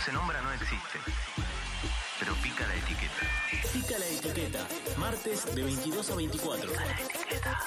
no 0.00 0.06
se 0.06 0.12
nombra 0.12 0.40
no 0.40 0.50
existe, 0.52 0.98
pero 2.18 2.34
pica 2.36 2.66
la 2.66 2.74
etiqueta. 2.74 3.70
Pica 3.70 3.98
la 3.98 4.06
etiqueta. 4.06 4.66
Martes 4.96 5.54
de 5.54 5.62
22 5.62 6.10
a 6.10 6.14
24. 6.14 6.70
Pica 6.70 6.84
la 6.86 7.00
etiqueta. 7.00 7.58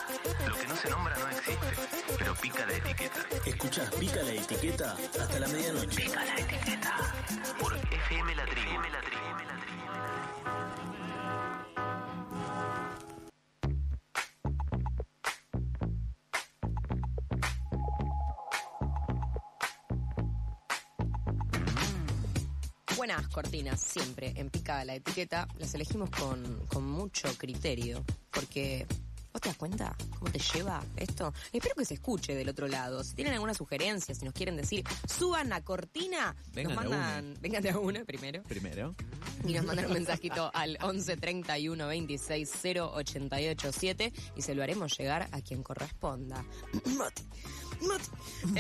Lo 0.48 0.56
que 0.56 0.68
no 0.68 0.76
se 0.76 0.90
nombra 0.90 1.16
no 1.16 1.30
existe, 1.30 1.76
pero 2.18 2.34
pica 2.34 2.66
la 2.66 2.74
etiqueta. 2.74 3.20
Escuchás 3.46 3.92
Pica 3.92 4.24
la 4.24 4.32
etiqueta 4.32 4.98
hasta 5.22 5.40
la 5.40 5.48
medianoche. 5.48 5.96
Pica 5.96 6.26
la 6.26 6.36
etiqueta. 6.40 7.14
Por 7.60 7.76
FM 7.76 8.36
La 8.36 8.46
Tribu. 8.46 8.68
FM 8.68 8.90
La 8.90 9.02
Tribu. 9.02 9.53
Buenas 23.04 23.28
cortinas, 23.28 23.82
siempre 23.82 24.32
en 24.38 24.50
Pica 24.50 24.86
la 24.86 24.96
Etiqueta. 24.96 25.46
Las 25.58 25.74
elegimos 25.74 26.10
con, 26.10 26.66
con 26.68 26.86
mucho 26.86 27.28
criterio, 27.38 28.02
porque 28.32 28.88
¿Vos 29.34 29.42
te 29.42 29.50
das 29.50 29.58
cuenta 29.58 29.96
cómo 30.20 30.32
te 30.32 30.38
lleva 30.38 30.82
esto? 30.96 31.34
Espero 31.52 31.74
que 31.76 31.86
se 31.86 31.96
escuche 31.96 32.36
del 32.36 32.48
otro 32.48 32.68
lado. 32.68 33.04
Si 33.04 33.16
tienen 33.16 33.34
alguna 33.34 33.56
sugerencia, 33.56 34.14
si 34.14 34.24
nos 34.24 34.34
quieren 34.34 34.56
decir, 34.56 34.86
suban 35.08 35.50
la 35.50 35.62
cortina, 35.62 36.36
Vengan 36.54 36.76
nos 36.76 36.84
mandan, 36.84 37.34
vengan 37.42 37.64
de 37.64 37.72
a 37.72 37.80
una 37.80 38.06
primero. 38.06 38.44
Primero. 38.44 38.96
Y 39.48 39.54
nos 39.54 39.66
mandan 39.66 39.86
un 39.88 39.94
mensajito 39.94 40.50
al 40.54 40.78
11 40.82 41.18
31 41.18 41.88
26 41.88 42.52
088 42.78 43.72
7 43.72 44.14
y 44.36 44.42
se 44.42 44.56
lo 44.56 44.64
haremos 44.64 44.98
llegar 44.98 45.28
a 45.32 45.42
quien 45.42 45.64
corresponda. 45.64 46.44
Mati, 46.98 47.24
Mati. 47.82 48.10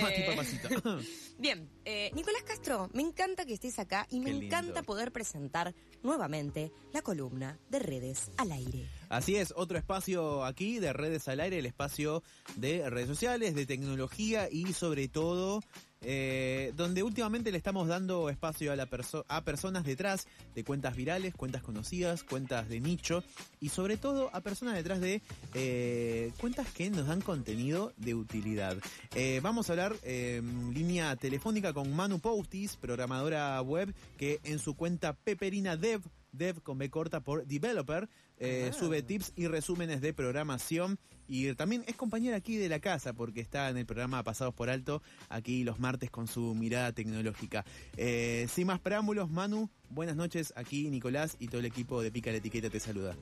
Mati 0.02 0.21
Eh, 0.21 0.26
papacito. 0.30 0.99
Bien, 1.40 1.68
eh, 1.84 2.12
Nicolás 2.13 2.44
Castro, 2.44 2.90
me 2.94 3.02
encanta 3.02 3.45
que 3.45 3.54
estés 3.55 3.80
acá 3.80 4.05
y 4.09 4.20
me 4.20 4.30
lindo. 4.31 4.45
encanta 4.45 4.84
poder 4.84 5.12
presentar 5.12 5.73
nuevamente 6.04 6.71
la 6.93 7.02
columna 7.02 7.57
de 7.70 7.80
redes 7.80 8.30
al 8.37 8.52
aire. 8.52 8.87
Así 9.09 9.35
es, 9.35 9.54
otro 9.55 9.77
espacio 9.77 10.46
aquí 10.46 10.80
de 10.80 10.93
redes 10.93 11.27
al 11.27 11.40
aire, 11.40 11.59
el 11.59 11.65
espacio 11.65 12.24
de 12.55 12.90
redes 12.90 13.07
sociales, 13.07 13.55
de 13.55 13.65
tecnología 13.65 14.48
y 14.52 14.74
sobre 14.74 15.07
todo 15.07 15.62
eh, 16.04 16.73
donde 16.76 17.01
últimamente 17.04 17.51
le 17.51 17.57
estamos 17.57 17.87
dando 17.87 18.29
espacio 18.29 18.71
a, 18.71 18.76
la 18.76 18.90
perso- 18.90 19.26
a 19.27 19.43
personas 19.43 19.84
detrás 19.85 20.27
de 20.54 20.63
cuentas 20.63 20.96
virales, 20.96 21.34
cuentas 21.34 21.63
conocidas, 21.63 22.23
cuentas 22.23 22.68
de 22.70 22.79
nicho 22.79 23.23
y 23.59 23.70
sobre 23.70 23.98
todo 23.98 24.29
a 24.34 24.41
personas 24.41 24.76
detrás 24.76 24.99
de 25.01 25.21
eh, 25.54 26.31
cuentas 26.40 26.68
que 26.71 26.90
nos 26.90 27.07
dan 27.07 27.21
contenido 27.21 27.93
de 27.98 28.15
utilidad. 28.15 28.77
Eh, 29.15 29.40
vamos 29.41 29.70
a 29.70 29.74
hablar 29.74 29.96
en 30.04 30.74
línea 30.74 31.15
telefónica 31.15 31.74
con 31.74 31.96
Manu 31.96 32.20
Postis, 32.20 32.76
programadora 32.76 33.62
web 33.62 33.93
que 34.18 34.40
en 34.43 34.59
su 34.59 34.76
cuenta 34.76 35.13
Peperina 35.13 35.77
Dev 35.77 36.01
Dev 36.31 36.62
con 36.63 36.79
B 36.79 36.90
corta 36.90 37.20
por 37.20 37.46
Developer. 37.46 38.09
eh, 38.40 38.71
Ah. 38.71 38.74
Sube 38.74 39.04
tips 39.04 39.34
y 39.35 39.46
resúmenes 39.48 40.01
de 40.01 40.13
programación. 40.13 40.98
Y 41.34 41.51
también 41.55 41.84
es 41.87 41.95
compañera 41.95 42.37
aquí 42.37 42.57
de 42.57 42.70
la 42.70 42.79
casa 42.79 43.13
porque 43.13 43.41
está 43.41 43.67
en 43.70 43.77
el 43.77 43.87
programa 43.87 44.21
Pasados 44.21 44.53
por 44.53 44.70
Alto, 44.70 45.01
aquí 45.29 45.63
los 45.63 45.79
martes 45.79 46.12
con 46.12 46.27
su 46.27 46.53
mirada 46.53 46.91
tecnológica. 46.91 47.65
Eh, 47.98 48.45
sin 48.53 48.67
más 48.67 48.79
preámbulos, 48.79 49.31
Manu, 49.31 49.67
buenas 49.90 50.15
noches. 50.15 50.53
Aquí 50.55 50.91
Nicolás 50.91 51.35
y 51.40 51.48
todo 51.48 51.62
el 51.62 51.65
equipo 51.65 52.03
de 52.03 52.12
Pica 52.12 52.29
la 52.29 52.37
Etiqueta 52.37 52.70
te 52.70 52.79
saluda. 52.79 53.15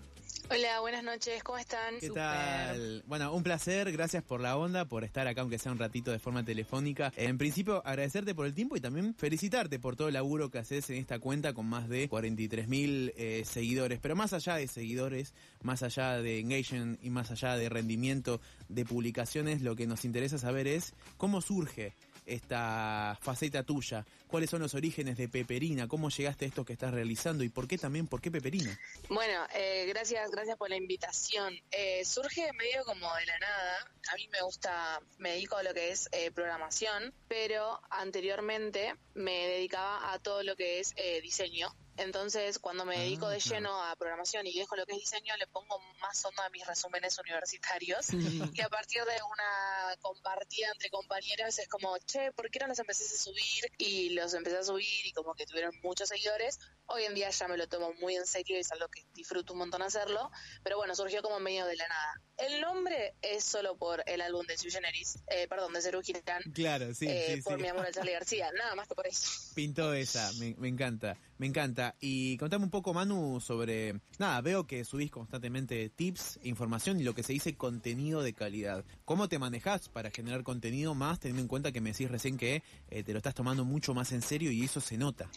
Hola, 0.53 0.81
buenas 0.81 1.05
noches, 1.05 1.41
¿cómo 1.43 1.57
están? 1.57 1.97
¿Qué 2.01 2.09
tal? 2.09 3.03
Bueno, 3.07 3.33
un 3.33 3.41
placer, 3.41 3.89
gracias 3.93 4.21
por 4.21 4.41
la 4.41 4.57
onda, 4.57 4.83
por 4.83 5.05
estar 5.05 5.25
acá 5.25 5.39
aunque 5.39 5.57
sea 5.57 5.71
un 5.71 5.79
ratito 5.79 6.11
de 6.11 6.19
forma 6.19 6.43
telefónica. 6.43 7.13
En 7.15 7.37
principio, 7.37 7.81
agradecerte 7.85 8.35
por 8.35 8.45
el 8.45 8.53
tiempo 8.53 8.75
y 8.75 8.81
también 8.81 9.15
felicitarte 9.15 9.79
por 9.79 9.95
todo 9.95 10.09
el 10.09 10.15
laburo 10.15 10.51
que 10.51 10.57
haces 10.59 10.89
en 10.89 10.97
esta 10.97 11.19
cuenta 11.19 11.53
con 11.53 11.67
más 11.67 11.87
de 11.87 12.09
43 12.09 12.67
mil 12.67 13.13
eh, 13.15 13.43
seguidores. 13.45 13.99
Pero 14.01 14.17
más 14.17 14.33
allá 14.33 14.55
de 14.55 14.67
seguidores, 14.67 15.33
más 15.63 15.83
allá 15.83 16.21
de 16.21 16.41
engagement 16.41 17.01
y 17.01 17.11
más 17.11 17.31
allá 17.31 17.55
de 17.55 17.69
rendimiento 17.69 18.41
de 18.67 18.83
publicaciones, 18.83 19.61
lo 19.61 19.77
que 19.77 19.87
nos 19.87 20.03
interesa 20.03 20.37
saber 20.37 20.67
es 20.67 20.95
cómo 21.15 21.39
surge 21.39 21.93
esta 22.33 23.17
faceta 23.21 23.63
tuya, 23.63 24.05
cuáles 24.27 24.49
son 24.49 24.61
los 24.61 24.73
orígenes 24.73 25.17
de 25.17 25.27
Peperina, 25.27 25.87
cómo 25.87 26.09
llegaste 26.09 26.45
a 26.45 26.47
esto 26.47 26.65
que 26.65 26.73
estás 26.73 26.93
realizando 26.93 27.43
y 27.43 27.49
por 27.49 27.67
qué 27.67 27.77
también, 27.77 28.07
por 28.07 28.21
qué 28.21 28.31
Peperina. 28.31 28.77
Bueno, 29.09 29.45
eh, 29.53 29.85
gracias, 29.87 30.31
gracias 30.31 30.57
por 30.57 30.69
la 30.69 30.77
invitación. 30.77 31.53
Eh, 31.71 32.03
surge 32.05 32.51
medio 32.53 32.83
como 32.85 33.13
de 33.15 33.25
la 33.25 33.39
nada. 33.39 33.91
A 34.11 34.15
mí 34.15 34.27
me 34.29 34.41
gusta, 34.41 35.01
me 35.17 35.31
dedico 35.31 35.57
a 35.57 35.63
lo 35.63 35.73
que 35.73 35.91
es 35.91 36.09
eh, 36.11 36.31
programación, 36.31 37.13
pero 37.27 37.81
anteriormente 37.89 38.95
me 39.13 39.47
dedicaba 39.47 40.13
a 40.13 40.19
todo 40.19 40.43
lo 40.43 40.55
que 40.55 40.79
es 40.79 40.93
eh, 40.95 41.21
diseño. 41.21 41.73
Entonces, 41.97 42.59
cuando 42.59 42.85
me 42.85 42.97
dedico 42.97 43.27
Ah, 43.27 43.31
de 43.31 43.39
lleno 43.39 43.83
a 43.83 43.95
programación 43.95 44.47
y 44.47 44.57
dejo 44.57 44.75
lo 44.75 44.85
que 44.85 44.93
es 44.93 44.99
diseño, 44.99 45.35
le 45.37 45.47
pongo 45.47 45.79
más 46.01 46.23
onda 46.25 46.45
a 46.45 46.49
mis 46.49 46.65
resúmenes 46.65 47.17
universitarios. 47.19 48.07
y 48.57 48.61
a 48.61 48.69
partir 48.69 49.03
de 49.03 49.15
una 49.23 49.95
compartida 50.01 50.69
entre 50.73 50.89
compañeros 50.89 51.59
es 51.59 51.67
como, 51.67 51.97
che, 51.99 52.31
¿por 52.31 52.49
qué 52.49 52.59
no 52.59 52.67
los 52.67 52.79
empecé 52.79 53.03
a 53.03 53.17
subir? 53.17 53.71
Y 53.77 54.09
los 54.09 54.33
empecé 54.33 54.57
a 54.57 54.63
subir 54.63 55.05
y 55.05 55.11
como 55.11 55.33
que 55.33 55.45
tuvieron 55.45 55.73
muchos 55.83 56.09
seguidores. 56.09 56.59
Hoy 56.93 57.03
en 57.03 57.15
día 57.15 57.29
ya 57.29 57.47
me 57.47 57.57
lo 57.57 57.67
tomo 57.67 57.93
muy 58.01 58.15
en 58.15 58.25
serio 58.25 58.57
y 58.57 58.59
es 58.59 58.71
algo 58.71 58.87
que 58.89 59.05
disfruto 59.13 59.53
un 59.53 59.59
montón 59.59 59.81
hacerlo. 59.81 60.29
Pero 60.63 60.77
bueno, 60.77 60.93
surgió 60.95 61.21
como 61.21 61.39
medio 61.39 61.65
de 61.65 61.75
la 61.77 61.87
nada. 61.87 62.21
El 62.37 62.59
nombre 62.59 63.13
es 63.21 63.43
solo 63.43 63.77
por 63.77 64.03
el 64.07 64.19
álbum 64.19 64.45
de 64.47 64.57
Sui 64.57 64.71
Generis, 64.71 65.19
eh, 65.27 65.47
perdón, 65.47 65.73
de 65.73 65.81
Girán, 66.01 66.41
Claro, 66.53 66.93
sí, 66.93 67.05
eh, 67.07 67.35
sí, 67.35 67.41
por 67.43 67.57
sí. 67.57 67.61
mi 67.61 67.67
amor 67.67 67.85
a 67.85 67.91
Charlie 67.93 68.13
García. 68.13 68.49
Nada 68.57 68.73
más 68.73 68.87
que 68.87 68.95
por 68.95 69.05
eso. 69.05 69.29
Pintó 69.53 69.93
esa, 69.93 70.31
me, 70.39 70.55
me 70.57 70.67
encanta, 70.67 71.17
me 71.37 71.45
encanta. 71.45 71.95
Y 71.99 72.37
contame 72.37 72.65
un 72.65 72.71
poco, 72.71 72.93
Manu, 72.93 73.39
sobre... 73.39 74.01
Nada, 74.17 74.41
veo 74.41 74.65
que 74.65 74.83
subís 74.85 75.11
constantemente 75.11 75.89
tips, 75.89 76.39
información 76.43 76.99
y 76.99 77.03
lo 77.03 77.13
que 77.13 77.23
se 77.23 77.33
dice 77.33 77.55
contenido 77.55 78.23
de 78.23 78.33
calidad. 78.33 78.83
¿Cómo 79.05 79.29
te 79.29 79.37
manejas 79.37 79.89
para 79.89 80.09
generar 80.09 80.43
contenido 80.43 80.95
más, 80.95 81.19
teniendo 81.19 81.43
en 81.43 81.47
cuenta 81.47 81.71
que 81.71 81.81
me 81.81 81.91
decís 81.91 82.09
recién 82.09 82.37
que 82.37 82.63
eh, 82.89 83.03
te 83.03 83.11
lo 83.11 83.17
estás 83.17 83.35
tomando 83.35 83.65
mucho 83.65 83.93
más 83.93 84.11
en 84.13 84.23
serio 84.23 84.51
y 84.51 84.63
eso 84.63 84.81
se 84.81 84.97
nota? 84.97 85.29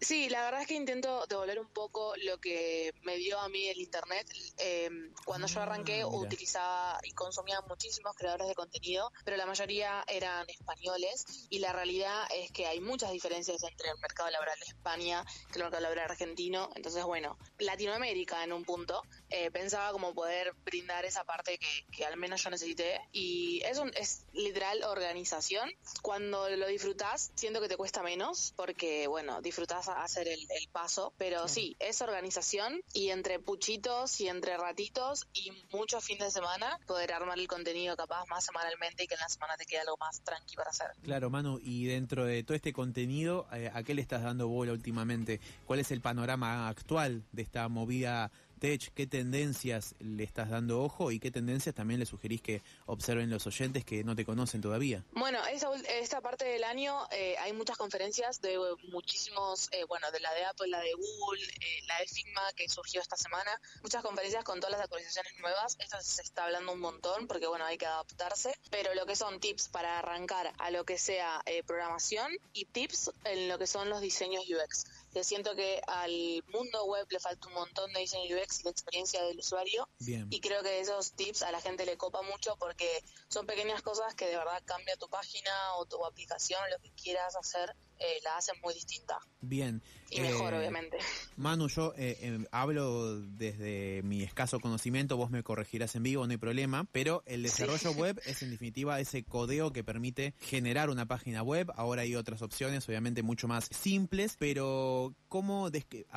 Sí, 0.00 0.28
la 0.28 0.44
verdad 0.44 0.62
es 0.62 0.68
que 0.68 0.74
intento 0.74 1.01
devolver 1.28 1.58
un 1.60 1.68
poco 1.68 2.14
lo 2.16 2.38
que 2.40 2.92
me 3.02 3.16
dio 3.16 3.38
a 3.38 3.48
mí 3.48 3.68
el 3.68 3.80
internet. 3.80 4.26
Eh, 4.58 4.90
cuando 5.24 5.46
yo 5.46 5.60
Ah, 5.60 5.64
arranqué 5.64 5.96
mira. 6.04 6.06
utilizaba 6.08 6.98
y 7.02 7.12
consumía 7.12 7.60
muchísimos 7.62 8.14
creadores 8.16 8.48
de 8.48 8.54
contenido, 8.54 9.12
pero 9.24 9.36
la 9.36 9.46
mayoría 9.46 10.04
eran 10.06 10.48
españoles 10.48 11.24
y 11.50 11.58
la 11.58 11.72
realidad 11.72 12.24
es 12.34 12.50
que 12.52 12.66
hay 12.66 12.80
muchas 12.80 13.12
diferencias 13.12 13.62
entre 13.62 13.90
el 13.90 13.98
mercado 13.98 14.30
laboral 14.30 14.58
de 14.58 14.66
España 14.66 15.24
que 15.50 15.58
el 15.58 15.64
mercado 15.64 15.82
laboral 15.82 16.10
argentino. 16.10 16.70
Entonces, 16.74 17.04
bueno, 17.04 17.38
Latinoamérica 17.58 18.44
en 18.44 18.52
un 18.52 18.64
punto 18.64 19.02
eh, 19.30 19.50
pensaba 19.50 19.92
como 19.92 20.14
poder 20.14 20.52
brindar 20.64 21.04
esa 21.04 21.24
parte 21.24 21.58
que, 21.58 21.86
que 21.90 22.04
al 22.04 22.16
menos 22.16 22.42
yo 22.42 22.50
necesité 22.50 23.00
y 23.12 23.60
es, 23.64 23.78
un, 23.78 23.90
es 23.96 24.24
literal 24.32 24.82
organización. 24.84 25.70
Cuando 26.02 26.48
lo 26.50 26.66
disfrutás, 26.66 27.32
siento 27.34 27.60
que 27.60 27.68
te 27.68 27.76
cuesta 27.76 28.02
menos 28.02 28.52
porque, 28.56 29.06
bueno, 29.06 29.40
disfrutás 29.42 29.88
hacer 29.88 30.28
el, 30.28 30.40
el 30.50 30.68
paso, 30.82 31.12
pero 31.16 31.46
sí, 31.46 31.76
es 31.78 32.02
organización 32.02 32.80
y 32.92 33.10
entre 33.10 33.38
puchitos 33.38 34.20
y 34.20 34.26
entre 34.26 34.56
ratitos 34.56 35.28
y 35.32 35.52
muchos 35.72 36.04
fines 36.04 36.24
de 36.24 36.30
semana 36.32 36.76
poder 36.88 37.12
armar 37.12 37.38
el 37.38 37.46
contenido 37.46 37.96
capaz 37.96 38.26
más 38.26 38.44
semanalmente 38.44 39.04
y 39.04 39.06
que 39.06 39.14
en 39.14 39.20
la 39.20 39.28
semana 39.28 39.54
te 39.56 39.64
quede 39.64 39.80
algo 39.80 39.96
más 39.98 40.20
tranqui 40.22 40.56
para 40.56 40.70
hacer. 40.70 40.88
Claro, 41.04 41.30
Manu, 41.30 41.60
y 41.62 41.84
dentro 41.84 42.24
de 42.24 42.42
todo 42.42 42.56
este 42.56 42.72
contenido, 42.72 43.46
eh, 43.52 43.70
¿a 43.72 43.84
qué 43.84 43.94
le 43.94 44.02
estás 44.02 44.24
dando 44.24 44.48
bola 44.48 44.72
últimamente? 44.72 45.40
¿Cuál 45.66 45.78
es 45.78 45.92
el 45.92 46.00
panorama 46.00 46.68
actual 46.68 47.22
de 47.30 47.42
esta 47.42 47.68
movida 47.68 48.32
tech? 48.62 48.94
¿Qué 48.94 49.08
tendencias 49.08 49.96
le 49.98 50.22
estás 50.22 50.48
dando 50.48 50.84
ojo 50.84 51.10
y 51.10 51.18
qué 51.18 51.32
tendencias 51.32 51.74
también 51.74 51.98
le 51.98 52.06
sugerís 52.06 52.40
que 52.40 52.62
observen 52.86 53.28
los 53.28 53.44
oyentes 53.48 53.84
que 53.84 54.04
no 54.04 54.14
te 54.14 54.24
conocen 54.24 54.60
todavía? 54.60 55.04
Bueno, 55.14 55.40
esta, 55.46 56.20
parte 56.20 56.44
del 56.44 56.62
año 56.62 56.96
eh, 57.10 57.34
hay 57.40 57.52
muchas 57.52 57.76
conferencias 57.76 58.40
de 58.40 58.56
muchísimos, 58.92 59.68
eh, 59.72 59.82
bueno, 59.88 60.08
de 60.12 60.20
la 60.20 60.32
de 60.34 60.44
Apple, 60.44 60.68
la 60.68 60.78
de 60.78 60.92
Google, 60.92 61.42
eh, 61.42 61.80
la 61.88 61.98
de 61.98 62.06
Figma 62.06 62.42
que 62.54 62.68
surgió 62.68 63.00
esta 63.00 63.16
semana, 63.16 63.50
muchas 63.82 64.00
conferencias 64.00 64.44
con 64.44 64.60
todas 64.60 64.70
las 64.70 64.82
actualizaciones 64.82 65.32
nuevas. 65.40 65.76
Esto 65.80 65.96
se 66.00 66.22
está 66.22 66.44
hablando 66.44 66.72
un 66.72 66.78
montón 66.78 67.26
porque, 67.26 67.48
bueno, 67.48 67.64
hay 67.64 67.78
que 67.78 67.86
adaptarse, 67.86 68.54
pero 68.70 68.94
lo 68.94 69.06
que 69.06 69.16
son 69.16 69.40
tips 69.40 69.70
para 69.70 69.98
arrancar 69.98 70.52
a 70.58 70.70
lo 70.70 70.84
que 70.84 70.98
sea 70.98 71.42
eh, 71.46 71.64
programación 71.64 72.30
y 72.52 72.66
tips 72.66 73.10
en 73.24 73.48
lo 73.48 73.58
que 73.58 73.66
son 73.66 73.90
los 73.90 74.00
diseños 74.00 74.44
UX. 74.48 74.84
Que 75.12 75.24
siento 75.24 75.54
que 75.56 75.82
al 75.88 76.44
mundo 76.52 76.84
web 76.84 77.06
le 77.10 77.18
falta 77.18 77.48
un 77.48 77.54
montón 77.54 77.92
de 77.92 78.00
diseño 78.00 78.36
UX 78.36 78.51
y 78.60 78.62
de 78.64 78.70
experiencia 78.70 79.22
del 79.24 79.38
usuario 79.38 79.88
Bien. 79.98 80.26
y 80.30 80.40
creo 80.40 80.62
que 80.62 80.80
esos 80.80 81.12
tips 81.12 81.42
a 81.42 81.52
la 81.52 81.60
gente 81.60 81.86
le 81.86 81.96
copa 81.96 82.22
mucho 82.22 82.56
porque 82.58 83.02
son 83.28 83.46
pequeñas 83.46 83.82
cosas 83.82 84.14
que 84.14 84.26
de 84.26 84.36
verdad 84.36 84.62
cambian 84.64 84.98
tu 84.98 85.08
página 85.08 85.74
o 85.76 85.86
tu 85.86 86.04
aplicación, 86.04 86.60
lo 86.70 86.78
que 86.78 86.90
quieras 86.92 87.36
hacer 87.36 87.74
eh, 87.98 88.20
la 88.24 88.36
hacen 88.36 88.54
muy 88.62 88.74
distinta. 88.74 89.18
Bien. 89.40 89.82
Y 90.10 90.20
mejor, 90.20 90.54
Eh, 90.54 90.58
obviamente. 90.58 90.98
Manu, 91.36 91.68
yo 91.68 91.94
eh, 91.96 92.18
eh, 92.20 92.44
hablo 92.50 93.20
desde 93.20 94.02
mi 94.02 94.22
escaso 94.22 94.60
conocimiento, 94.60 95.16
vos 95.16 95.30
me 95.30 95.42
corregirás 95.42 95.94
en 95.96 96.02
vivo, 96.02 96.26
no 96.26 96.32
hay 96.32 96.38
problema, 96.38 96.86
pero 96.92 97.22
el 97.26 97.42
desarrollo 97.42 97.92
web 97.92 98.20
es 98.26 98.42
en 98.42 98.50
definitiva 98.50 99.00
ese 99.00 99.24
codeo 99.24 99.72
que 99.72 99.84
permite 99.84 100.34
generar 100.40 100.90
una 100.90 101.06
página 101.06 101.42
web. 101.42 101.72
Ahora 101.76 102.02
hay 102.02 102.14
otras 102.14 102.42
opciones, 102.42 102.88
obviamente 102.88 103.22
mucho 103.22 103.48
más 103.48 103.68
simples, 103.70 104.36
pero 104.38 105.14
¿cómo, 105.28 105.70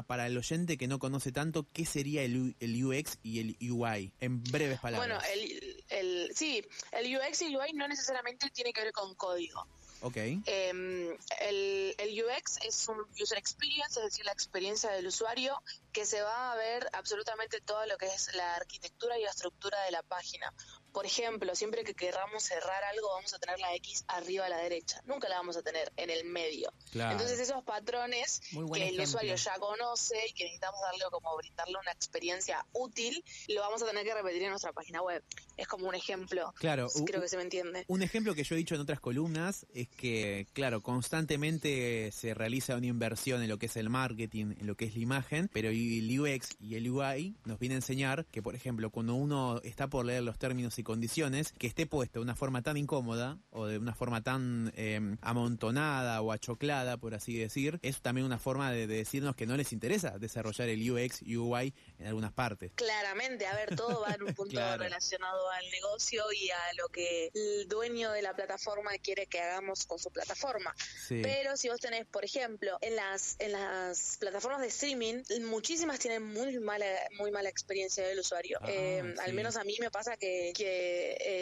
para 0.07 0.27
el 0.27 0.37
oyente 0.37 0.77
que 0.77 0.87
no 0.87 0.99
conoce 0.99 1.31
tanto, 1.31 1.67
qué 1.71 1.85
sería 1.85 2.23
el, 2.23 2.55
el 2.59 2.85
UX 2.85 3.19
y 3.23 3.39
el 3.39 3.71
UI? 3.71 4.13
En 4.19 4.43
breves 4.43 4.79
palabras. 4.79 5.07
Bueno, 5.07 5.23
el, 5.33 5.83
el, 5.89 6.35
sí, 6.35 6.63
el 6.91 7.15
UX 7.15 7.41
y 7.43 7.45
el 7.45 7.57
UI 7.57 7.73
no 7.73 7.87
necesariamente 7.87 8.49
tiene 8.49 8.73
que 8.73 8.81
ver 8.81 8.91
con 8.91 9.15
código. 9.15 9.67
Ok, 10.01 10.17
Eh, 10.17 11.17
el, 11.41 11.95
el 11.97 12.23
UX 12.23 12.57
es 12.63 12.87
un 12.87 12.99
user 13.19 13.37
experience, 13.37 13.99
es 13.99 14.05
decir, 14.05 14.25
la 14.25 14.31
experiencia 14.31 14.91
del 14.91 15.07
usuario, 15.07 15.61
que 15.91 16.05
se 16.05 16.21
va 16.21 16.51
a 16.51 16.55
ver 16.55 16.87
absolutamente 16.93 17.61
todo 17.61 17.85
lo 17.85 17.97
que 17.97 18.07
es 18.07 18.33
la 18.35 18.55
arquitectura 18.55 19.17
y 19.17 19.23
la 19.23 19.29
estructura 19.29 19.81
de 19.83 19.91
la 19.91 20.03
página. 20.03 20.53
Por 20.95 21.05
ejemplo, 21.05 21.53
siempre 21.55 21.83
que 21.83 21.93
querramos 21.93 22.41
cerrar 22.41 22.81
algo, 22.85 23.09
vamos 23.09 23.33
a 23.33 23.37
tener 23.37 23.59
la 23.59 23.75
X 23.75 24.05
arriba 24.07 24.45
a 24.45 24.49
la 24.49 24.59
derecha. 24.59 25.01
Nunca 25.05 25.27
la 25.27 25.35
vamos 25.35 25.57
a 25.57 25.61
tener 25.61 25.91
en 25.97 26.09
el 26.09 26.23
medio. 26.23 26.71
claro. 26.93 27.11
Entonces, 27.11 27.37
esos 27.37 27.61
patrones 27.65 28.39
que 28.49 28.57
el 28.57 28.81
ejemplo. 28.81 29.03
usuario 29.03 29.35
ya 29.35 29.55
conoce 29.59 30.15
y 30.29 30.31
que 30.31 30.45
necesitamos 30.45 30.79
darle 30.79 31.03
como 31.11 31.35
brindarle 31.35 31.77
una 31.81 31.91
experiencia 31.91 32.65
útil, 32.71 33.21
lo 33.49 33.59
vamos 33.59 33.83
a 33.83 33.87
tener 33.87 34.05
que 34.05 34.13
repetir 34.13 34.43
en 34.43 34.51
nuestra 34.51 34.71
página 34.71 35.01
web. 35.01 35.21
Es 35.57 35.67
como 35.67 35.89
un 35.89 35.95
ejemplo. 35.95 36.53
Claro, 36.59 36.87
Creo 37.05 37.21
que 37.21 37.27
se 37.27 37.35
me 37.35 37.43
entiende. 37.43 37.83
Un 37.89 38.01
ejemplo 38.01 38.33
que 38.33 38.45
yo 38.45 38.55
he 38.55 38.57
dicho 38.57 38.75
en 38.75 38.81
otras 38.81 39.01
columnas 39.01 39.65
es 39.73 39.89
que, 39.89 40.47
claro, 40.53 40.81
constantemente 40.81 42.09
se 42.13 42.33
realiza 42.33 42.77
una 42.77 42.87
inversión 42.87 43.43
en 43.43 43.49
lo 43.49 43.57
que 43.57 43.65
es 43.65 43.75
el 43.75 43.89
marketing, 43.89 44.55
en 44.57 44.65
lo 44.65 44.75
que 44.75 44.85
es 44.85 44.95
la 44.95 45.01
imagen, 45.01 45.49
pero 45.51 45.71
el 45.71 46.19
UX 46.21 46.55
y 46.61 46.75
el 46.75 46.89
UI 46.89 47.35
nos 47.43 47.59
viene 47.59 47.75
a 47.75 47.79
enseñar 47.79 48.25
que, 48.27 48.41
por 48.41 48.55
ejemplo, 48.55 48.89
cuando 48.91 49.15
uno 49.15 49.59
está 49.63 49.89
por 49.89 50.05
leer 50.05 50.23
los 50.23 50.39
términos 50.39 50.79
y 50.79 50.84
condiciones, 50.85 51.51
que 51.57 51.67
esté 51.67 51.85
puesto 51.85 52.19
de 52.19 52.23
una 52.23 52.35
forma 52.37 52.61
tan 52.61 52.77
incómoda 52.77 53.37
o 53.49 53.65
de 53.67 53.77
una 53.77 53.93
forma 53.93 54.23
tan 54.23 54.71
eh, 54.77 55.17
amontonada 55.21 56.21
o 56.21 56.31
achoclada, 56.31 56.95
por 56.97 57.13
así 57.13 57.37
decir, 57.37 57.79
es 57.81 58.01
también 58.01 58.25
una 58.25 58.39
forma 58.39 58.71
de, 58.71 58.87
de 58.87 58.95
decirnos 58.95 59.35
que 59.35 59.45
no 59.45 59.57
les 59.57 59.73
interesa 59.73 60.17
desarrollar 60.17 60.69
el 60.69 60.89
UX 60.89 61.21
UI 61.23 61.73
en 61.99 62.07
algunas 62.07 62.31
partes. 62.31 62.71
Claramente, 62.75 63.45
a 63.47 63.55
ver, 63.55 63.75
todo 63.75 64.01
va 64.01 64.13
en 64.13 64.23
un 64.23 64.33
punto 64.35 64.51
Claro. 64.55 64.83
relacionado 64.83 65.49
al 65.51 65.69
negocio 65.71 66.23
y 66.31 66.49
a 66.51 66.73
lo 66.77 66.87
que 66.89 67.31
el 67.33 67.67
dueño 67.67 68.11
de 68.11 68.21
la 68.21 68.33
plataforma 68.35 68.91
quiere 69.03 69.25
que 69.27 69.41
hagamos 69.41 69.85
con 69.85 69.99
su 69.99 70.11
plataforma. 70.11 70.73
Sí. 71.07 71.19
Pero 71.21 71.57
si 71.57 71.67
vos 71.67 71.79
tenés, 71.81 72.05
por 72.05 72.23
ejemplo, 72.23 72.77
en 72.81 72.95
las 72.95 73.35
en 73.39 73.51
las 73.51 74.17
plataformas 74.19 74.61
de 74.61 74.67
streaming, 74.67 75.23
muchísimas 75.41 75.99
tienen 75.99 76.23
muy 76.23 76.59
mala 76.59 76.85
muy 77.17 77.31
mala 77.31 77.49
experiencia 77.49 78.05
del 78.07 78.19
usuario. 78.19 78.59
Ah, 78.61 78.67
Eh, 78.69 79.15
Al 79.25 79.33
menos 79.33 79.55
a 79.55 79.63
mí 79.63 79.75
me 79.79 79.89
pasa 79.89 80.15
que, 80.17 80.53
que 80.55 80.74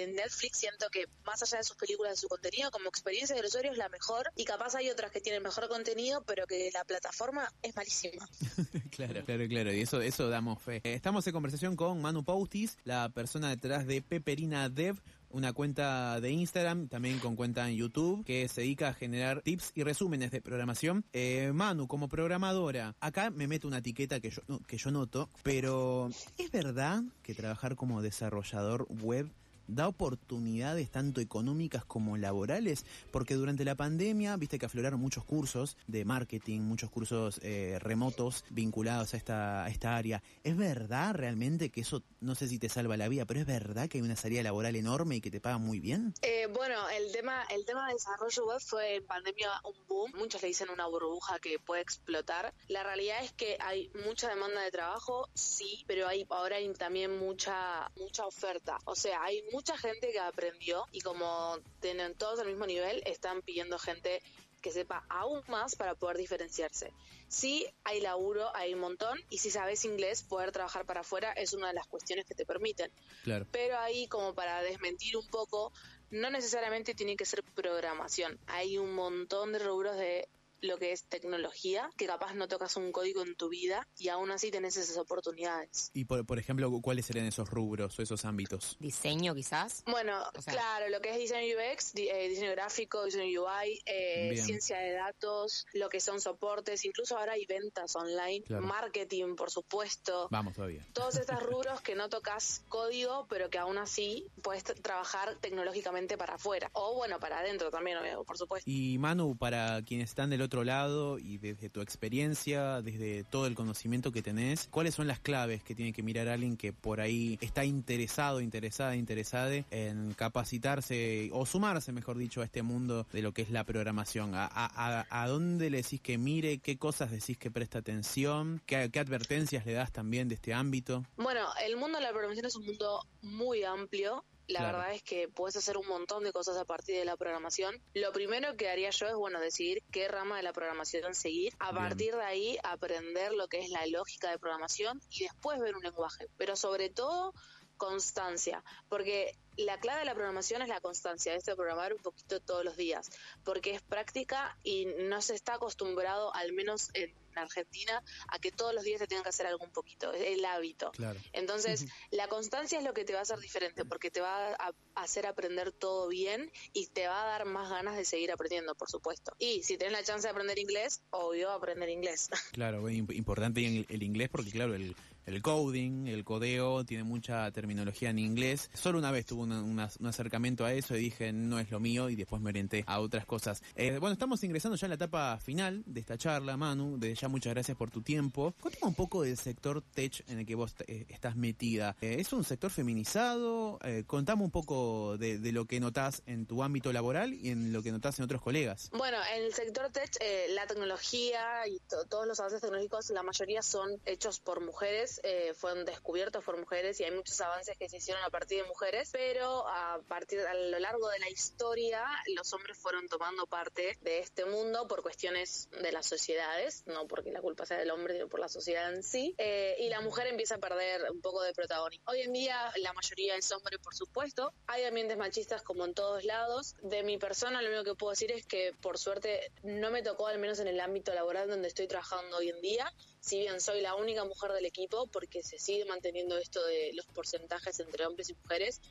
en 0.04 0.16
Netflix 0.16 0.60
siento 0.60 0.88
que 0.90 1.06
más 1.26 1.42
allá 1.44 1.58
de 1.58 1.64
sus 1.64 1.76
películas, 1.78 2.14
de 2.14 2.18
su 2.18 2.28
contenido, 2.28 2.72
como 2.72 2.90
experiencia 2.90 3.36
del 3.36 3.46
usuario 3.46 3.72
es 3.72 3.78
la 3.78 3.90
mejor 3.90 4.30
y 4.36 4.46
capaz 4.46 4.76
hay 4.76 4.90
otras 4.90 5.12
que 5.12 5.22
tienen 5.22 5.44
mejor 5.44 5.68
contenido, 5.68 6.24
pero 6.26 6.46
que 6.48 6.70
la 6.74 6.84
plataforma 6.84 7.52
es 7.62 7.76
malísima. 7.76 8.28
Claro, 8.94 9.26
claro, 9.26 9.48
claro, 9.48 9.74
y 9.74 9.82
eso, 9.82 10.02
eso 10.02 10.30
damos 10.30 10.62
fe. 10.62 10.80
Eh, 10.84 10.94
Estamos 10.94 11.26
en 11.26 11.34
conversación 11.34 11.76
con 11.76 12.00
Manu 12.02 12.24
Paustis, 12.24 12.78
la 12.84 13.10
persona 13.10 13.50
detrás 13.50 13.88
de 13.88 14.02
Peperina 14.04 14.70
Dev, 14.70 14.98
una 15.34 15.52
cuenta 15.52 16.22
de 16.22 16.32
Instagram, 16.32 16.88
también 16.88 17.20
con 17.20 17.36
cuenta 17.36 17.70
en 17.70 17.76
YouTube, 17.76 18.24
que 18.24 18.48
se 18.48 18.62
dedica 18.62 18.90
a 18.90 18.94
generar 18.94 19.42
tips 19.42 19.72
y 19.76 19.84
resúmenes 19.84 20.32
de 20.32 20.42
programación. 20.42 21.04
Eh, 21.12 21.52
Manu, 21.54 21.88
como 21.88 22.08
programadora, 22.08 22.96
acá 23.00 23.32
me 23.32 23.48
meto 23.48 23.68
una 23.68 23.80
etiqueta 23.80 24.20
que 24.20 24.30
yo, 24.30 24.42
que 24.68 24.78
yo 24.78 24.92
noto, 24.92 25.30
pero 25.42 26.10
¿es 26.38 26.52
verdad 26.52 27.04
que 27.24 27.34
trabajar 27.34 27.76
como 27.76 28.02
desarrollador 28.02 28.88
web 29.02 29.30
da 29.68 29.88
oportunidades 29.88 30.92
tanto 30.92 31.22
económicas 31.22 31.86
como 31.86 32.18
laborales, 32.18 32.86
porque 33.12 33.36
durante 33.36 33.66
la 33.66 33.76
pandemia 33.76 34.36
viste 34.38 34.60
que 34.60 34.66
afloraron 34.66 35.00
muchos 35.00 35.24
cursos 35.24 35.78
de 35.88 36.06
marketing, 36.06 36.62
muchos 36.62 36.90
cursos 36.90 37.40
eh, 37.44 37.78
remotos 37.80 38.46
vinculados 38.50 39.14
a 39.14 39.18
esta, 39.18 39.64
a 39.66 39.70
esta 39.70 39.96
área. 39.96 40.22
¿Es 40.44 40.58
verdad 40.58 41.14
realmente 41.14 41.70
que 41.70 41.82
eso, 41.82 42.04
no 42.22 42.36
sé 42.36 42.48
si 42.48 42.60
te 42.60 42.70
salva 42.70 42.98
la 42.98 43.08
vida, 43.08 43.26
pero 43.26 43.40
es 43.40 43.46
verdad 43.46 43.88
que 43.88 43.98
hay 43.98 44.04
una 44.04 44.16
salida 44.16 44.44
laboral 44.44 44.76
enorme 44.76 45.18
y 45.18 45.22
que 45.22 45.32
te 45.32 45.40
pagan 45.40 45.62
muy 45.62 45.80
bien? 45.80 46.14
Eh, 46.22 46.48
bueno, 46.48 46.90
el 46.90 47.12
tema, 47.12 47.44
el 47.50 47.66
tema 47.66 47.88
de 47.88 47.94
desarrollo 47.94 48.48
web 48.48 48.60
fue 48.60 48.96
en 48.96 49.06
pandemia 49.06 49.50
un 49.64 49.88
boom. 49.88 50.12
Muchos 50.16 50.42
le 50.42 50.50
dicen 50.50 50.70
una 50.70 50.88
burbuja 50.88 51.40
que 51.40 51.60
puede 51.60 51.82
explotar. 51.82 52.54
La 52.68 52.84
realidad 52.84 53.24
es 53.24 53.32
que 53.34 53.58
hay 53.60 53.90
mucha 54.06 54.30
demanda 54.30 54.62
de 54.62 54.72
trabajo, 54.72 55.30
sí, 55.34 55.84
pero 55.88 56.08
hay 56.08 56.26
ahora 56.30 56.58
hay 56.58 56.72
también 56.74 57.18
mucha 57.20 57.92
mucha 57.98 58.26
oferta. 58.26 58.78
O 58.86 58.96
sea, 58.96 59.24
hay 59.24 59.44
mucha 59.54 59.78
gente 59.78 60.12
que 60.12 60.20
aprendió 60.20 60.86
y 60.92 61.02
como 61.02 61.58
tienen 61.80 62.16
todos 62.16 62.40
al 62.40 62.48
mismo 62.48 62.66
nivel, 62.66 63.02
están 63.06 63.42
pidiendo 63.44 63.78
gente 63.78 64.22
que 64.62 64.72
sepa 64.72 65.06
aún 65.10 65.44
más 65.48 65.76
para 65.76 65.94
poder 65.94 66.18
diferenciarse. 66.18 66.92
Sí, 67.28 67.68
hay 67.84 68.00
laburo, 68.02 68.56
hay 68.56 68.74
un 68.74 68.80
montón, 68.80 69.20
y 69.30 69.38
si 69.38 69.52
sabes 69.52 69.86
inglés, 69.86 70.24
poder 70.24 70.52
trabajar 70.52 70.86
para 70.86 71.02
afuera 71.02 71.34
es 71.34 71.54
una 71.54 71.68
de 71.68 71.74
las 71.74 71.86
cuestiones 71.88 72.26
que 72.26 72.34
te 72.34 72.46
permiten 72.46 72.92
Claro. 73.24 73.46
pero 73.52 73.78
ahí 73.78 74.08
como 74.08 74.34
para 74.34 74.62
desmentir 74.62 75.18
un 75.18 75.28
poco, 75.28 75.72
no 76.12 76.30
necesariamente 76.30 76.96
tiene 76.96 77.16
que 77.16 77.26
ser 77.26 77.44
programación. 77.44 78.40
Hay 78.48 78.78
un 78.78 78.94
montón 78.94 79.52
de 79.52 79.60
rubros 79.60 79.98
de 79.98 80.28
lo 80.64 80.78
que 80.78 80.92
es 80.94 81.04
tecnología, 81.10 81.90
que 81.98 82.08
capaz 82.08 82.34
no 82.36 82.48
tocas 82.48 82.76
un 82.78 82.92
código 82.92 83.22
en 83.22 83.36
tu 83.36 83.50
vida 83.50 83.86
y 83.98 84.08
aún 84.08 84.32
así 84.32 84.50
tenés 84.50 84.78
esas 84.78 84.98
oportunidades. 84.98 85.92
Y 85.94 86.06
por, 86.06 86.26
por 86.26 86.40
ejemplo, 86.40 86.72
¿cuáles 86.82 87.06
serían 87.06 87.26
esos 87.26 87.50
rubros 87.50 88.00
o 88.00 88.02
esos 88.02 88.24
ámbitos? 88.26 88.78
Diseño, 88.80 89.36
quizás. 89.36 89.84
Bueno, 89.86 90.22
O 90.36 90.42
sea- 90.42 90.54
claro, 90.54 90.90
lo 90.90 91.02
que 91.02 91.12
es 91.12 91.18
diseño 91.18 91.56
UX, 91.58 91.94
di- 91.94 92.08
eh, 92.10 92.30
diseño 92.30 92.52
gráfico, 92.52 93.04
diseño 93.04 93.44
UI, 93.44 93.82
eh, 93.86 94.42
ciencia 94.44 94.78
de 94.80 94.94
datos, 94.94 95.66
lo 95.74 95.90
que 95.90 96.00
son 96.00 96.22
soportes, 96.22 96.86
incluso 96.86 97.18
ahora 97.18 97.34
hay 97.34 97.46
ventas 97.46 97.96
online, 97.96 98.42
Claro. 98.46 98.64
marketing, 98.66 99.36
por 99.36 99.52
supuesto. 99.52 100.28
Vamos 100.32 100.54
todavía. 100.56 100.86
Todos 100.94 101.18
estos 101.18 101.40
rubros 101.44 101.82
que 101.82 101.96
no 101.96 102.08
tocas 102.10 102.64
código, 102.70 103.28
pero 103.30 103.50
que 103.50 103.58
aún 103.58 103.78
así 103.78 104.28
puedes 104.42 104.64
trabajar 104.64 105.36
tecnológicamente 105.42 106.18
para 106.18 106.36
afuera. 106.36 106.70
O 106.74 106.96
bueno, 106.96 107.20
para 107.20 107.40
adentro 107.40 107.70
también, 107.70 107.98
obvio, 107.98 108.24
por 108.24 108.38
supuesto. 108.38 108.70
Y 108.70 108.98
Manu, 108.98 109.36
para 109.38 109.82
quienes 109.84 110.10
están 110.10 110.30
del 110.30 110.42
otro 110.42 110.53
lado 110.62 111.18
y 111.18 111.38
desde 111.38 111.70
tu 111.70 111.80
experiencia, 111.80 112.82
desde 112.82 113.24
todo 113.24 113.48
el 113.48 113.56
conocimiento 113.56 114.12
que 114.12 114.22
tenés, 114.22 114.68
¿cuáles 114.70 114.94
son 114.94 115.08
las 115.08 115.20
claves 115.22 115.64
que 115.64 115.74
tiene 115.74 115.94
que 115.94 116.04
mirar 116.04 116.28
alguien 116.28 116.58
que 116.58 116.74
por 116.74 117.00
ahí 117.00 117.38
está 117.40 117.64
interesado, 117.64 118.42
interesada, 118.42 118.98
interesada 118.98 119.56
en 119.72 120.14
capacitarse 120.14 121.30
o 121.32 121.46
sumarse, 121.46 121.92
mejor 121.94 122.18
dicho, 122.18 122.42
a 122.42 122.46
este 122.46 122.62
mundo 122.62 123.08
de 123.14 123.22
lo 123.22 123.32
que 123.34 123.42
es 123.42 123.50
la 123.50 123.64
programación? 123.64 124.36
¿A, 124.36 124.46
a, 124.46 125.00
a- 125.00 125.06
a 125.24 125.28
dónde 125.28 125.70
le 125.70 125.78
decís 125.78 126.02
que 126.02 126.18
mire? 126.18 126.58
¿Qué 126.60 126.78
cosas 126.78 127.10
decís 127.10 127.38
que 127.38 127.50
presta 127.50 127.80
atención? 127.80 128.62
¿Qué, 128.66 128.90
qué 128.92 129.00
advertencias 129.00 129.66
le 129.66 129.72
das 129.74 129.92
también 129.94 130.28
de 130.28 130.36
este 130.36 130.54
ámbito? 130.54 131.06
Bueno, 131.16 131.48
el 131.66 131.78
mundo 131.78 131.98
de 131.98 132.04
la 132.04 132.10
programación 132.12 132.46
es 132.46 132.56
un 132.56 132.66
mundo 132.66 133.08
muy 133.22 133.64
amplio. 133.64 134.24
La 134.48 134.60
Claro. 134.60 134.78
verdad 134.80 134.94
es 134.94 135.04
que 135.04 135.28
puedes 135.30 135.56
hacer 135.56 135.78
un 135.78 135.88
montón 135.88 136.24
de 136.24 136.32
cosas 136.34 136.58
a 136.58 136.66
partir 136.66 136.98
de 136.98 137.06
la 137.06 137.16
programación. 137.16 137.82
Lo 137.94 138.12
primero 138.12 138.56
que 138.58 138.70
haría 138.70 138.90
yo 138.90 139.08
es, 139.08 139.16
bueno, 139.16 139.40
decidir 139.40 139.82
qué 139.92 140.08
rama 140.08 140.38
de 140.38 140.44
la 140.44 140.52
programación 140.54 141.16
seguir. 141.16 141.54
A 141.60 141.72
Bien. 141.72 141.84
partir 141.84 142.16
de 142.16 142.24
ahí, 142.24 142.58
aprender 142.64 143.34
lo 143.34 143.48
que 143.48 143.60
es 143.60 143.70
la 143.70 143.86
lógica 143.88 144.30
de 144.32 144.40
programación 144.40 145.00
y 145.10 145.24
después 145.24 145.60
ver 145.60 145.76
un 145.76 145.84
lenguaje. 145.84 146.28
Pero 146.38 146.56
sobre 146.56 146.90
todo, 146.90 147.34
constancia. 147.78 148.64
Porque 148.90 149.38
la 149.58 149.80
clave 149.80 150.00
de 150.00 150.06
la 150.06 150.14
programación 150.14 150.62
es 150.62 150.68
la 150.68 150.82
constancia, 150.82 151.36
es 151.36 151.44
de 151.46 151.56
programar 151.56 151.94
un 151.94 152.02
poquito 152.02 152.40
todos 152.40 152.64
los 152.64 152.76
días. 152.78 153.10
Porque 153.44 153.72
es 153.72 153.82
práctica 153.82 154.58
y 154.64 154.86
no 154.86 155.22
se 155.22 155.36
está 155.36 155.56
acostumbrado, 155.56 156.34
al 156.36 156.54
menos 156.54 156.90
en 156.94 157.14
Argentina, 157.42 158.04
a 158.30 158.40
que 158.40 158.52
todos 158.52 158.74
los 158.74 158.84
días 158.84 159.00
se 159.00 159.08
tengan 159.08 159.24
que 159.24 159.30
hacer 159.30 159.46
algo 159.46 159.64
un 159.64 159.72
poquito. 159.72 160.14
Es 160.14 160.38
el 160.38 160.46
hábito. 160.46 160.92
Claro. 160.92 161.20
Entonces, 161.34 161.86
la 162.12 162.28
constancia 162.28 162.78
es 162.78 162.84
lo 162.84 162.94
que 162.94 163.06
te 163.06 163.14
va 163.14 163.20
a 163.20 163.22
hacer 163.24 163.40
diferente, 163.40 163.86
porque 163.86 164.12
te 164.12 164.22
va 164.22 164.54
a 164.54 164.74
hacer 164.96 165.26
aprender 165.26 165.72
todo 165.72 166.08
bien 166.08 166.52
y 166.74 166.88
te 166.88 167.08
va 167.08 167.24
a 167.24 167.28
dar 167.28 167.46
más 167.46 167.70
ganas 167.70 167.96
de 167.96 168.06
seguir 168.06 168.32
aprendiendo, 168.32 168.76
por 168.76 168.90
supuesto. 168.90 169.34
Y 169.40 169.64
si 169.64 169.78
tenés 169.78 169.94
la 169.94 170.04
chance 170.04 170.28
de 170.28 170.32
aprender 170.32 170.60
inglés, 170.60 171.02
obvio 171.10 171.52
aprender 171.52 171.90
inglés. 171.90 172.30
Claro, 172.54 172.88
importante 172.90 173.66
el, 173.66 173.86
el 173.90 174.04
inglés 174.04 174.30
porque, 174.30 174.52
claro, 174.52 174.76
el, 174.76 174.96
el 175.26 175.42
coding, 175.42 176.08
el 176.08 176.24
codeo, 176.24 176.84
tiene 176.86 177.04
mucha 177.04 177.52
terminología 177.52 178.10
en 178.10 178.20
inglés. 178.20 178.70
Solo 178.74 178.98
una 179.00 179.12
vez 179.12 179.26
tuve 179.26 179.44
un 179.44 179.80
acercamiento 179.80 180.66
a 180.66 180.74
eso 180.74 180.96
y 180.96 181.00
dije, 181.00 181.32
no 181.34 181.60
es 181.60 181.72
lo 181.72 181.80
mío, 181.80 182.10
y 182.10 182.16
después 182.16 182.42
me 182.42 182.50
orienté 182.50 182.84
a 182.88 183.00
otras 183.00 183.26
cosas. 183.26 183.62
Eh, 183.76 183.98
bueno, 184.00 184.14
estamos 184.14 184.44
ingresando 184.44 184.76
ya 184.78 184.86
en 184.88 184.90
la 184.92 184.96
etapa 184.96 185.38
final 185.40 185.84
de 185.86 186.00
esta 186.00 186.18
charla, 186.18 186.58
Manu. 186.58 186.98
Desde 186.98 187.16
ya 187.16 187.28
muchas 187.28 187.54
gracias 187.54 187.78
por 187.78 187.90
tu 187.92 188.02
tiempo. 188.02 188.54
Cuéntame 188.62 188.88
un 188.88 188.96
poco 188.96 189.24
del 189.24 189.38
sector 189.38 189.82
tech 189.82 190.24
en 190.28 190.40
el 190.40 190.46
que 190.46 190.56
vos 190.56 190.76
eh, 190.88 191.06
estás 191.10 191.36
metida. 191.36 191.96
Eh, 192.02 192.18
¿Es 192.20 192.34
un 192.34 192.44
sector 192.44 192.72
feminizado? 192.72 193.80
Eh, 193.84 194.04
contame 194.08 194.44
un 194.44 194.52
poco 194.52 195.18
de, 195.18 195.40
lo 195.52 195.66
que 195.66 195.80
notás 195.80 196.24
en 196.26 196.46
tu 196.46 196.64
ámbito 196.64 196.92
laboral 196.92 197.34
y 197.34 197.50
en 197.50 197.72
lo 197.74 197.84
que 197.84 197.92
notás 197.92 198.18
en 198.20 198.26
otros 198.26 198.42
colegas. 198.42 198.90
Bueno, 198.94 199.18
en 199.36 199.44
el 199.44 199.54
sector 199.54 199.90
tech, 199.92 200.12
la 200.56 200.66
tecnología 200.68 201.68
y 201.68 201.80
to- 201.90 202.06
todos 202.06 202.28
los 202.28 202.40
avances 202.40 202.62
tecnológicos, 202.62 203.10
la 203.12 203.24
mayoría 203.24 203.62
son 203.62 203.90
hechos 204.06 204.40
por 204.40 204.64
mujeres, 204.64 205.13
eh, 205.24 205.54
fueron 205.54 205.86
descubiertos 205.86 206.44
por 206.44 206.58
mujeres 206.58 207.00
y 207.00 207.04
hay 207.04 207.12
muchos 207.12 207.40
avances 207.42 207.78
que 207.78 207.90
se 207.90 207.98
hicieron 207.98 208.24
a 208.24 208.30
partir 208.30 208.62
de 208.62 208.68
mujeres, 208.68 209.10
pero 209.12 209.68
a 209.68 210.00
partir 210.08 210.40
a 210.42 210.54
lo 210.54 210.80
largo 210.80 211.10
de 211.10 211.20
la 211.20 211.30
historia, 211.30 212.04
los 212.36 212.54
hombres 212.54 212.78
fueron 212.78 213.08
tomando 213.08 213.46
parte 213.48 213.98
de 214.02 214.20
este 214.20 214.46
mundo 214.46 214.88
por 214.88 215.02
cuestiones 215.02 215.70
de 215.82 215.92
las 215.92 216.06
sociedades, 216.06 216.84
no 216.86 217.08
porque 217.08 217.32
la 217.32 217.42
culpa 217.42 217.66
sea 217.66 217.78
del 217.78 217.92
hombre, 217.92 218.14
sino 218.14 218.28
por 218.28 218.40
la 218.40 218.48
sociedad 218.48 218.94
en 218.94 219.04
sí, 219.04 219.36
eh, 219.38 219.76
y 219.80 219.90
la 219.90 220.02
mujer 220.02 220.28
empieza 220.28 220.56
a 220.56 220.60
perder 220.60 221.10
un 221.12 221.22
poco 221.22 221.42
de 221.42 221.54
protagonismo. 221.54 222.06
Hoy 222.08 222.22
en 222.22 222.34
día 222.34 222.72
la 222.78 222.94
mayoría 222.94 223.36
es 223.36 223.52
hombre, 223.52 223.80
por 223.80 223.96
supuesto, 223.96 224.54
hay 224.68 224.84
ambientes 224.84 225.18
machistas 225.18 225.62
como 225.62 225.86
en 225.86 225.94
todos 225.94 226.24
lados. 226.24 226.76
De 226.82 227.04
mi 227.04 227.18
persona 227.18 227.62
lo 227.62 227.70
único 227.70 227.84
que 227.84 227.96
puedo 227.96 228.12
decir 228.12 228.32
es 228.32 228.46
que 228.46 228.74
por 228.82 228.98
suerte 228.98 229.52
no 229.64 229.92
me 229.92 230.02
tocó 230.02 230.28
al 230.28 230.40
menos 230.40 230.60
en 230.60 230.68
el 230.68 230.80
ámbito 230.80 231.14
laboral 231.14 231.50
donde 231.50 231.68
estoy 231.68 231.88
trabajando 231.88 232.38
hoy 232.38 232.50
en 232.50 232.62
día, 232.62 232.92
si 233.20 233.40
bien 233.40 233.62
soy 233.62 233.82
la 233.82 233.96
única 233.96 234.26
mujer 234.26 234.52
del 234.52 234.66
equipo 234.66 235.03
porque 235.08 235.44
se 235.44 235.60
sigue 235.60 235.86
manteniendo 235.86 236.38
esto 236.38 236.64
de 236.66 236.92
los 236.94 237.06
porcentajes 237.08 237.80
entre 237.80 238.06
hombres 238.06 238.30
y 238.30 238.36
mujeres, 238.36 238.82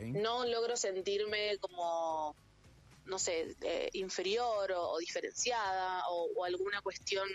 no 0.00 0.44
logro 0.44 0.76
sentirme 0.76 1.58
como 1.58 2.36
no 3.06 3.18
sé, 3.18 3.56
eh, 3.62 3.88
inferior 3.94 4.70
o, 4.72 4.90
o 4.90 4.98
diferenciada 4.98 6.06
o, 6.08 6.30
o 6.36 6.44
alguna 6.44 6.82
cuestión 6.82 7.26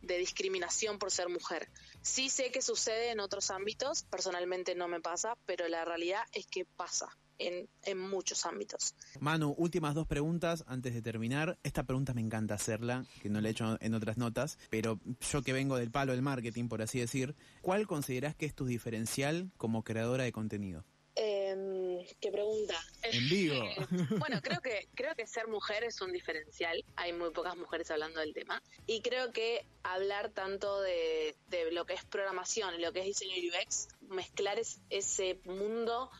de 0.00 0.16
discriminación 0.16 0.96
por 0.98 1.10
ser 1.10 1.28
mujer. 1.28 1.68
Sí 2.02 2.30
sé 2.30 2.52
que 2.52 2.62
sucede 2.62 3.10
en 3.10 3.18
otros 3.18 3.50
ámbitos, 3.50 4.04
personalmente 4.04 4.76
no 4.76 4.86
me 4.86 5.00
pasa, 5.00 5.36
pero 5.44 5.66
la 5.66 5.84
realidad 5.84 6.22
es 6.32 6.46
que 6.46 6.64
pasa 6.64 7.08
en, 7.46 7.68
en 7.84 7.98
muchos 7.98 8.44
ámbitos. 8.46 8.94
Manu, 9.20 9.54
últimas 9.58 9.94
dos 9.94 10.06
preguntas 10.06 10.64
antes 10.66 10.94
de 10.94 11.02
terminar. 11.02 11.58
Esta 11.62 11.84
pregunta 11.84 12.14
me 12.14 12.20
encanta 12.20 12.54
hacerla, 12.54 13.04
que 13.20 13.28
no 13.28 13.40
la 13.40 13.48
he 13.48 13.50
hecho 13.52 13.76
en 13.80 13.94
otras 13.94 14.16
notas, 14.16 14.58
pero 14.70 14.98
yo 15.30 15.42
que 15.42 15.52
vengo 15.52 15.76
del 15.76 15.90
palo 15.90 16.12
del 16.12 16.22
marketing, 16.22 16.68
por 16.68 16.82
así 16.82 17.00
decir, 17.00 17.34
¿cuál 17.60 17.86
considerás 17.86 18.34
que 18.34 18.46
es 18.46 18.54
tu 18.54 18.64
diferencial 18.66 19.50
como 19.56 19.82
creadora 19.82 20.24
de 20.24 20.32
contenido? 20.32 20.84
Em, 21.14 22.04
¿Qué 22.20 22.32
pregunta? 22.32 22.74
En 23.02 23.28
vivo. 23.28 23.54
bueno, 24.18 24.40
creo 24.42 24.60
que 24.60 24.88
creo 24.94 25.14
que 25.14 25.26
ser 25.26 25.46
mujer 25.46 25.84
es 25.84 26.00
un 26.00 26.10
diferencial. 26.10 26.82
Hay 26.96 27.12
muy 27.12 27.30
pocas 27.32 27.54
mujeres 27.56 27.90
hablando 27.90 28.20
del 28.20 28.32
tema 28.32 28.62
y 28.86 29.02
creo 29.02 29.30
que 29.32 29.66
hablar 29.82 30.30
tanto 30.30 30.80
de, 30.80 31.36
de 31.48 31.70
lo 31.70 31.84
que 31.84 31.94
es 31.94 32.04
programación 32.06 32.74
y 32.76 32.82
lo 32.82 32.92
que 32.92 33.00
es 33.00 33.06
diseño 33.06 33.34
UX, 33.36 33.88
mezclar 34.08 34.58
es- 34.58 34.80
ese 34.90 35.38
mundo, 35.44 36.10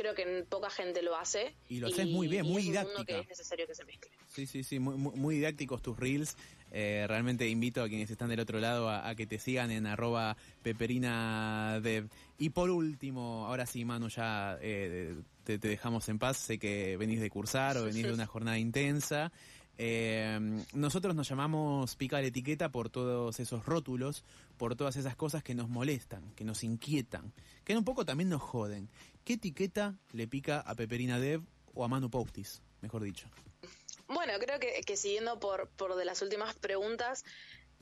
creo 0.00 0.14
que 0.14 0.46
poca 0.48 0.70
gente 0.70 1.02
lo 1.02 1.16
hace. 1.16 1.54
Y 1.68 1.80
lo 1.80 1.88
haces 1.88 2.06
muy 2.08 2.26
bien, 2.26 2.46
muy 2.46 2.62
es 2.62 2.68
un 2.68 2.74
mundo 2.74 2.80
didáctica. 2.88 3.04
que 3.04 3.20
es 3.20 3.28
necesario 3.28 3.66
que 3.66 3.74
se 3.74 3.84
mezcle. 3.84 4.10
Sí, 4.28 4.46
sí, 4.46 4.64
sí, 4.64 4.78
muy, 4.78 4.96
muy, 4.96 5.14
muy 5.14 5.34
didácticos 5.36 5.82
tus 5.82 5.98
reels. 5.98 6.36
Eh, 6.72 7.04
realmente 7.08 7.48
invito 7.48 7.82
a 7.82 7.88
quienes 7.88 8.10
están 8.10 8.28
del 8.28 8.40
otro 8.40 8.60
lado 8.60 8.88
a, 8.88 9.08
a 9.08 9.14
que 9.14 9.26
te 9.26 9.38
sigan 9.38 9.70
en 9.70 9.86
arroba 9.86 10.36
peperinadev. 10.62 12.08
Y 12.38 12.50
por 12.50 12.70
último, 12.70 13.46
ahora 13.46 13.66
sí, 13.66 13.84
Manu, 13.84 14.08
ya 14.08 14.56
eh, 14.62 15.16
te, 15.44 15.58
te 15.58 15.68
dejamos 15.68 16.08
en 16.08 16.18
paz. 16.18 16.38
Sé 16.38 16.58
que 16.58 16.96
venís 16.96 17.20
de 17.20 17.28
cursar 17.28 17.76
o 17.76 17.84
venís 17.84 18.04
de 18.04 18.12
una 18.12 18.26
jornada 18.26 18.58
intensa. 18.58 19.32
Eh, 19.82 20.38
nosotros 20.74 21.14
nos 21.14 21.26
llamamos 21.26 21.96
pica 21.96 22.20
la 22.20 22.26
etiqueta 22.26 22.70
por 22.70 22.90
todos 22.90 23.40
esos 23.40 23.64
rótulos, 23.64 24.24
por 24.58 24.76
todas 24.76 24.96
esas 24.96 25.16
cosas 25.16 25.42
que 25.42 25.54
nos 25.54 25.70
molestan, 25.70 26.34
que 26.34 26.44
nos 26.44 26.64
inquietan, 26.64 27.32
que 27.64 27.74
un 27.74 27.84
poco 27.86 28.04
también 28.04 28.28
nos 28.28 28.42
joden. 28.42 28.90
¿Qué 29.24 29.34
etiqueta 29.34 29.96
le 30.12 30.28
pica 30.28 30.60
a 30.60 30.74
Peperina 30.74 31.18
Dev 31.18 31.40
o 31.72 31.82
a 31.82 31.88
Manu 31.88 32.10
Postis, 32.10 32.60
mejor 32.82 33.04
dicho? 33.04 33.30
Bueno, 34.06 34.34
creo 34.38 34.60
que, 34.60 34.82
que 34.82 34.98
siguiendo 34.98 35.40
por, 35.40 35.70
por 35.70 35.96
de 35.96 36.04
las 36.04 36.20
últimas 36.20 36.54
preguntas, 36.56 37.24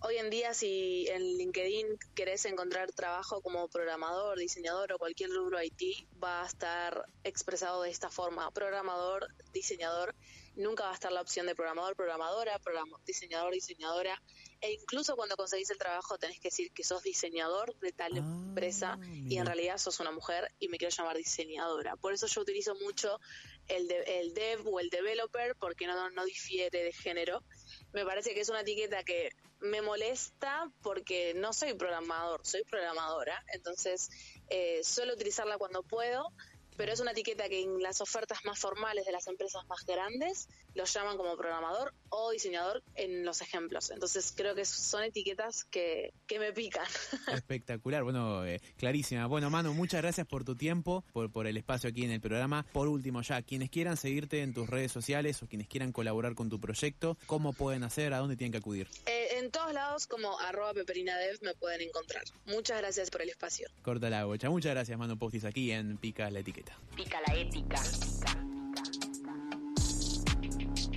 hoy 0.00 0.18
en 0.18 0.30
día 0.30 0.54
si 0.54 1.08
en 1.08 1.22
LinkedIn 1.22 1.98
querés 2.14 2.44
encontrar 2.44 2.92
trabajo 2.92 3.42
como 3.42 3.66
programador, 3.66 4.38
diseñador 4.38 4.92
o 4.92 4.98
cualquier 4.98 5.30
rubro 5.30 5.60
IT, 5.60 6.06
va 6.22 6.44
a 6.44 6.46
estar 6.46 7.06
expresado 7.24 7.82
de 7.82 7.90
esta 7.90 8.08
forma, 8.08 8.48
programador, 8.52 9.26
diseñador, 9.52 10.14
nunca 10.58 10.84
va 10.84 10.90
a 10.90 10.94
estar 10.94 11.10
la 11.12 11.20
opción 11.22 11.46
de 11.46 11.54
programador, 11.54 11.96
programadora, 11.96 12.58
programa- 12.58 12.98
diseñador, 13.06 13.52
diseñadora, 13.52 14.20
e 14.60 14.72
incluso 14.72 15.16
cuando 15.16 15.36
conseguís 15.36 15.70
el 15.70 15.78
trabajo 15.78 16.18
tenés 16.18 16.38
que 16.40 16.48
decir 16.48 16.70
que 16.72 16.84
sos 16.84 17.02
diseñador 17.02 17.74
de 17.78 17.92
tal 17.92 18.12
Ah, 18.18 18.24
empresa 18.48 18.98
y 19.24 19.38
en 19.38 19.46
realidad 19.46 19.78
sos 19.78 20.00
una 20.00 20.10
mujer 20.10 20.50
y 20.58 20.66
me 20.68 20.78
quiero 20.78 20.94
llamar 20.96 21.16
diseñadora. 21.16 21.96
Por 21.96 22.12
eso 22.12 22.26
yo 22.26 22.40
utilizo 22.40 22.74
mucho 22.74 23.20
el, 23.68 23.86
de- 23.86 24.20
el 24.20 24.34
dev 24.34 24.66
o 24.66 24.80
el 24.80 24.90
developer 24.90 25.54
porque 25.60 25.86
no, 25.86 26.10
no 26.10 26.24
difiere 26.24 26.82
de 26.82 26.92
género. 26.92 27.44
Me 27.92 28.04
parece 28.04 28.34
que 28.34 28.40
es 28.40 28.48
una 28.48 28.62
etiqueta 28.62 29.04
que 29.04 29.30
me 29.60 29.80
molesta 29.80 30.68
porque 30.82 31.34
no 31.34 31.52
soy 31.52 31.74
programador, 31.74 32.40
soy 32.44 32.64
programadora. 32.64 33.40
Entonces 33.52 34.08
eh, 34.48 34.82
suelo 34.82 35.12
utilizarla 35.14 35.56
cuando 35.56 35.84
puedo. 35.84 36.32
Pero 36.78 36.92
es 36.92 37.00
una 37.00 37.10
etiqueta 37.10 37.48
que 37.48 37.60
en 37.60 37.82
las 37.82 38.00
ofertas 38.00 38.38
más 38.44 38.58
formales 38.58 39.04
de 39.04 39.12
las 39.12 39.26
empresas 39.26 39.66
más 39.66 39.84
grandes 39.84 40.48
los 40.74 40.94
llaman 40.94 41.16
como 41.16 41.36
programador 41.36 41.92
o 42.08 42.30
diseñador 42.30 42.84
en 42.94 43.24
los 43.24 43.42
ejemplos. 43.42 43.90
Entonces 43.90 44.32
creo 44.34 44.54
que 44.54 44.64
son 44.64 45.02
etiquetas 45.02 45.64
que, 45.64 46.14
que 46.28 46.38
me 46.38 46.52
pican. 46.52 46.86
Espectacular, 47.34 48.04
bueno, 48.04 48.46
eh, 48.46 48.60
clarísima. 48.76 49.26
Bueno, 49.26 49.50
Manu, 49.50 49.74
muchas 49.74 50.02
gracias 50.02 50.26
por 50.26 50.44
tu 50.44 50.54
tiempo, 50.54 51.04
por, 51.12 51.32
por 51.32 51.48
el 51.48 51.56
espacio 51.56 51.90
aquí 51.90 52.04
en 52.04 52.12
el 52.12 52.20
programa. 52.20 52.64
Por 52.72 52.86
último, 52.86 53.22
ya, 53.22 53.42
quienes 53.42 53.70
quieran 53.70 53.96
seguirte 53.96 54.42
en 54.42 54.54
tus 54.54 54.70
redes 54.70 54.92
sociales 54.92 55.42
o 55.42 55.48
quienes 55.48 55.66
quieran 55.66 55.90
colaborar 55.90 56.36
con 56.36 56.48
tu 56.48 56.60
proyecto, 56.60 57.18
¿cómo 57.26 57.52
pueden 57.52 57.82
hacer? 57.82 58.14
¿A 58.14 58.18
dónde 58.18 58.36
tienen 58.36 58.52
que 58.52 58.58
acudir? 58.58 58.88
Eh, 59.06 59.17
en 59.38 59.50
todos 59.50 59.72
lados 59.72 60.06
como 60.06 60.38
arroba 60.40 60.74
peperinadev 60.74 61.38
me 61.42 61.54
pueden 61.54 61.82
encontrar. 61.82 62.24
Muchas 62.46 62.78
gracias 62.78 63.10
por 63.10 63.22
el 63.22 63.30
espacio. 63.30 63.68
Corta 63.82 64.10
la 64.10 64.24
bocha. 64.24 64.50
Muchas 64.50 64.72
gracias, 64.72 64.98
Manu 64.98 65.18
Postis, 65.18 65.44
aquí 65.44 65.70
en 65.70 65.96
Pica 65.96 66.30
la 66.30 66.40
Etiqueta. 66.40 66.76
Pica 66.96 67.18
la 67.26 67.34
ética. 67.34 67.82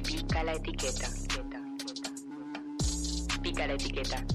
Pica 0.03 0.43
la 0.43 0.53
etiqueta. 0.53 1.09
Pica 3.41 3.67
la 3.67 3.73
etiqueta. 3.73 4.25